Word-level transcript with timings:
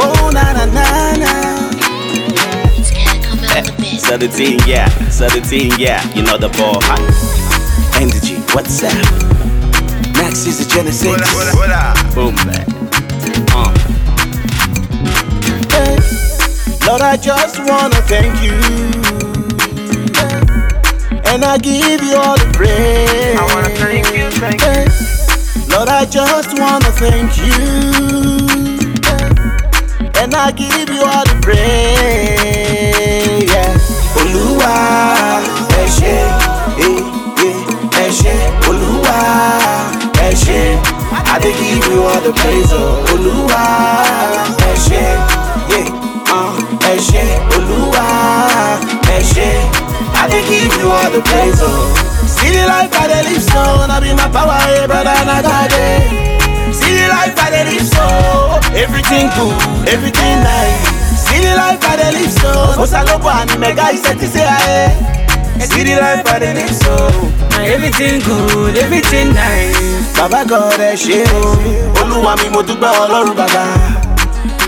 Oh, 0.00 0.30
na 0.32 0.52
na 0.52 0.64
na 0.66 0.86
na. 1.18 1.32
It's 2.78 2.90
gotta 2.90 3.18
come 3.22 3.40
out 3.44 3.64
the 3.66 3.72
best. 3.78 4.06
So 4.06 4.16
the 4.16 4.28
team, 4.28 4.58
yeah, 4.66 4.88
so 5.10 5.28
the 5.28 5.40
team, 5.40 5.72
yeah, 5.78 6.02
you 6.14 6.22
know 6.22 6.36
the 6.38 6.48
ball. 6.50 6.78
Huh? 6.82 6.98
Energy, 8.00 8.36
what's 8.54 8.82
up? 8.82 8.92
Max 10.14 10.46
is 10.46 10.60
a 10.64 10.68
Genesis. 10.68 11.04
Boom, 12.14 12.34
man. 12.46 12.66
Uh. 13.50 13.74
Hey, 15.74 15.98
Lord, 16.86 17.02
I 17.02 17.16
just 17.16 17.58
wanna 17.58 18.00
thank 18.06 18.42
you. 18.42 18.54
And 21.30 21.44
I 21.44 21.58
give 21.58 22.02
you 22.02 22.16
all 22.16 22.38
the 22.38 22.50
praise. 22.54 23.36
I 23.36 23.44
wanna 23.54 23.70
thank 23.76 24.06
you, 24.14 24.30
thank 24.38 24.60
you. 24.62 25.74
Lord, 25.74 25.88
I 25.88 26.04
just 26.06 26.58
wanna 26.58 26.90
thank 26.92 27.36
you. 27.38 27.97
I 30.48 30.52
give 30.52 30.88
you 30.88 31.02
all 31.04 31.24
the 31.28 31.36
praise. 31.44 32.40
Yeah. 33.52 33.76
Olúwa, 34.16 34.72
ẹ 35.76 35.84
ṣé, 35.96 36.14
eh, 36.84 37.00
eh, 37.44 37.56
ẹ 38.02 38.04
ṣé. 38.20 38.34
Olúwa, 38.68 39.18
ẹ. 40.24 40.28
I 41.28 41.36
give 41.42 41.86
you 41.92 42.00
all 42.02 42.20
the 42.24 42.32
praise, 42.32 42.72
oh. 42.72 43.12
Olúwa, 43.12 43.62
ẹ 44.68 44.72
ṣé, 44.86 45.02
yeah, 45.68 46.32
uh, 46.32 46.52
ẹ 46.90 46.94
ṣé. 47.08 47.24
Olúwa, 47.56 48.06
ẹ. 49.04 49.16
I 50.16 50.24
give 50.48 50.74
you 50.80 50.88
all 50.90 51.10
the 51.12 51.20
praise, 51.28 51.60
oh. 51.60 51.68
See 52.26 52.50
the 52.56 52.64
life 52.66 52.92
I 52.96 53.04
dey 53.08 53.22
live 53.28 53.42
so, 53.52 53.62
na 53.86 54.00
be 54.00 54.10
my 54.14 54.28
power, 54.32 54.56
eh, 54.72 54.86
brother, 54.86 55.24
na 55.28 55.36
God, 55.42 55.72
eh. 55.72 56.00
See 56.72 56.94
the 56.96 57.06
life 57.08 57.27
everything 58.78 59.26
good, 59.36 59.88
everything 59.88 60.36
nice. 60.42 60.88
See 61.26 61.40
the 61.40 61.54
life 61.56 61.82
I 61.84 61.96
dey 61.96 62.12
live 62.18 62.32
so, 62.32 62.52
Osalobo 62.82 63.30
and 63.30 63.60
Mega 63.60 63.88
is 63.92 64.02
set 64.02 64.18
to 64.18 64.26
say 64.26 64.46
aye. 64.46 64.94
See 65.60 65.82
the 65.84 65.96
life 66.00 66.26
I 66.26 66.38
dey 66.38 66.54
live 66.54 66.74
so, 66.74 66.94
Na 67.50 67.64
everything 67.64 68.20
good, 68.22 68.76
everything 68.76 69.34
nice. 69.34 70.16
Baba 70.16 70.44
God 70.48 70.80
ẹ 70.80 70.94
ṣé 70.94 71.22
o, 71.34 71.54
Olúwa 72.02 72.36
mi 72.42 72.48
mo 72.50 72.62
dúpẹ́ 72.62 72.90
Ọlọ́run 73.02 73.34
bàbá. 73.40 73.64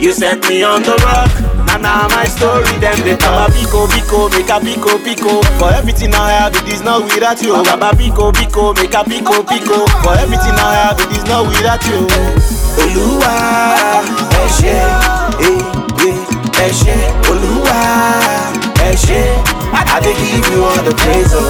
You 0.00 0.12
set 0.12 0.38
me 0.48 0.62
on 0.62 0.82
the 0.82 0.94
rock, 1.04 1.32
na 1.66 1.76
na 1.78 2.06
my 2.14 2.25
story 2.36 2.78
dem 2.80 2.98
dey 3.04 3.16
talk. 3.16 3.32
Baba 3.32 3.52
biko 3.54 3.86
biko 3.88 4.28
make 4.30 4.50
a 4.50 4.58
biko 4.60 4.92
biko, 5.04 5.42
for 5.58 5.70
everything 5.72 6.14
I 6.14 6.30
have 6.32 6.54
it 6.56 6.68
is 6.68 6.82
not 6.82 7.02
without 7.04 7.42
you. 7.42 7.52
Baba 7.64 7.90
biko 7.96 8.32
biko 8.32 8.74
make 8.76 8.94
a 8.94 9.02
biko 9.04 9.42
biko, 9.48 9.78
for 10.02 10.14
everything 10.18 10.54
I 10.54 10.74
have 10.84 11.00
it 11.00 11.10
is 11.16 11.24
not 11.24 11.46
without 11.48 11.84
you. 11.86 12.06
Olúwa 12.76 13.32
ẹ 14.36 14.46
ṣé, 14.58 14.76
eh, 15.40 15.60
eh, 16.06 16.64
ẹ 16.64 16.68
ṣé, 16.80 16.96
Olúwa 17.30 17.78
ẹ 18.84 18.92
ṣé. 19.04 19.20
I 19.96 20.00
dey 20.00 20.12
give 20.14 20.48
you 20.52 20.62
all 20.64 20.82
the 20.84 20.92
praise, 20.94 21.32
oh. 21.34 21.42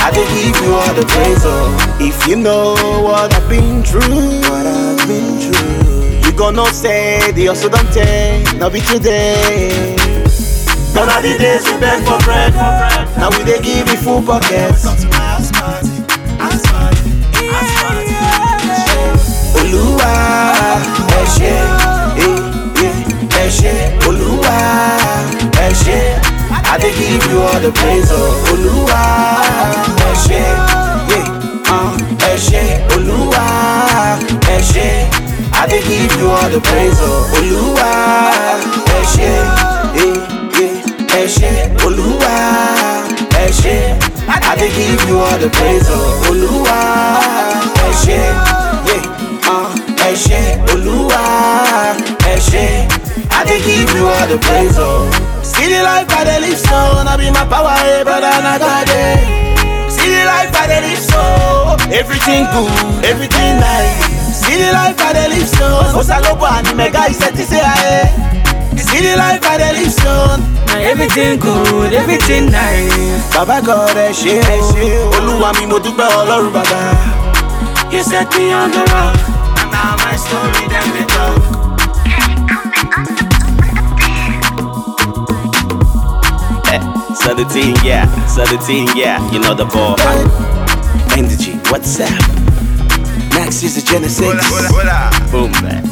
I 0.00 0.10
dey 0.10 0.26
give 0.34 0.56
you 0.62 0.72
all 0.74 0.94
the 0.94 1.04
praise, 1.06 1.42
oh. 1.44 1.96
If 2.00 2.26
you 2.26 2.36
know 2.36 2.74
what 3.02 3.32
I've 3.34 3.48
been 3.48 3.82
through, 3.82 4.40
what 4.48 4.66
I've 4.66 5.06
been 5.06 5.38
through, 5.40 6.20
you 6.24 6.32
gonna 6.36 6.66
say 6.66 7.32
the 7.32 7.48
also 7.48 7.68
don't 7.68 7.90
take, 7.92 8.56
not 8.58 8.72
be 8.72 8.80
today. 8.80 9.96
Gone 10.94 11.08
are 11.10 11.22
the 11.22 11.36
days 11.38 11.64
we 11.66 11.78
beg 11.78 12.02
for 12.06 12.18
bread, 12.24 12.54
now 13.18 13.30
we 13.36 13.44
dey 13.44 13.60
give 13.62 13.88
you 13.88 13.96
full 13.96 14.22
pockets. 14.22 14.86
I 26.80 26.90
give 26.98 27.30
you 27.30 27.40
all 27.40 27.60
the 27.60 27.72
praise, 27.72 28.08
oh. 28.10 28.44
Olúwa 28.50 29.02
ẹ 30.08 30.12
ṣé, 30.24 30.42
uh, 31.68 31.94
ẹ 32.30 32.34
ṣé, 32.46 32.62
Olúwa 32.94 33.44
ẹ 34.48 34.58
ṣé. 34.70 34.88
I 35.52 35.66
dey 35.66 35.82
give 35.82 36.16
you 36.20 36.28
all 36.30 36.48
the 36.50 36.60
praise, 36.60 37.00
oh. 37.00 37.36
Olúwa 37.36 37.90
ẹ 38.96 39.00
ṣé, 39.14 39.30
ẹ 41.18 41.26
ṣé, 41.36 41.50
Olúwa 41.84 42.34
ẹ 43.42 43.50
ṣé. 43.60 43.76
I 44.28 44.56
dey 44.56 44.70
give 44.76 45.08
you 45.08 45.18
all 45.18 45.38
the 45.38 45.48
praise, 45.50 45.88
oh. 45.90 46.28
Olúwa 46.30 46.78
ẹ 47.84 47.90
ṣé, 48.02 48.20
uh, 49.50 49.68
ẹ 50.06 50.10
ṣé, 50.24 50.40
Olúwa 50.72 51.22
ẹ 52.30 52.34
ṣé. 52.50 52.64
I 53.30 53.44
dey 53.44 53.60
give 53.66 53.90
you 53.96 54.06
all 54.06 54.26
the 54.28 54.38
praise, 54.38 54.78
oh. 54.78 55.10
See 55.58 55.68
the 55.74 55.82
life 55.82 56.08
I 56.14 56.24
dey 56.24 56.40
live 56.40 56.58
so, 56.58 57.02
na 57.04 57.16
be 57.18 57.30
my 57.30 57.44
power, 57.50 57.74
eh, 57.82 58.02
brother, 58.06 58.30
na 58.46 58.56
God, 58.58 58.88
eh. 58.88 59.18
See 59.90 60.08
the 60.08 60.22
life 60.24 60.54
I 60.54 60.64
dey 60.70 60.80
live 60.86 61.02
so, 61.02 61.20
everything 61.92 62.46
good, 62.54 63.04
everything 63.04 63.58
nice. 63.58 64.38
See 64.38 64.56
the 64.56 64.70
life 64.72 64.96
I 65.02 65.12
dey 65.12 65.28
live 65.28 65.48
so, 65.50 65.68
Osalobo 65.98 66.46
and 66.46 66.76
Mega 66.76 67.10
is 67.10 67.18
set 67.18 67.34
to 67.34 67.42
say. 67.44 67.60
See 68.78 69.02
the 69.02 69.16
life 69.18 69.42
I 69.44 69.58
dey 69.58 69.72
live 69.82 69.92
so, 69.92 70.14
everything 70.78 71.38
good, 71.40 71.92
everything 71.92 72.46
nice. 72.50 73.34
Baba 73.34 73.60
God 73.60 73.96
ẹ 73.96 74.10
ṣé 74.14 74.38
o, 74.38 75.10
Olúwa 75.18 75.52
mi 75.58 75.66
mo 75.66 75.78
dúpẹ́ 75.78 76.06
Ọlọ́run 76.20 76.52
bàbá. 76.54 76.80
You 77.92 78.02
set 78.04 78.30
me 78.36 78.52
on 78.52 78.70
the 78.70 78.82
rock, 78.92 79.18
and 79.60 79.70
now 79.72 79.96
my 80.04 80.14
story 80.16 80.64
dem 80.70 80.88
dey 80.94 81.06
talk. 81.14 81.57
the 87.34 87.44
team, 87.44 87.74
yeah, 87.84 88.06
so 88.26 88.44
team, 88.66 88.88
yeah, 88.94 89.18
you 89.30 89.38
know 89.38 89.54
the 89.54 89.64
ball. 89.66 89.96
Energy, 91.18 91.52
what's 91.70 92.00
up? 92.00 92.10
Max 93.34 93.62
is 93.62 93.74
the 93.74 93.82
genesis. 93.82 94.20
Boom, 95.30 95.52
man. 95.62 95.84